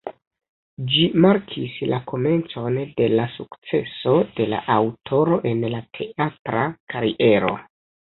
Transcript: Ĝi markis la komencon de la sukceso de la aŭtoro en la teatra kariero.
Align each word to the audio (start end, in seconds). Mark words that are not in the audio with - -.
Ĝi 0.93 1.03
markis 1.25 1.75
la 1.91 1.99
komencon 2.13 2.81
de 3.03 3.11
la 3.19 3.29
sukceso 3.35 4.17
de 4.41 4.51
la 4.57 4.65
aŭtoro 4.81 5.41
en 5.55 5.65
la 5.79 5.87
teatra 6.03 6.69
kariero. 6.97 7.59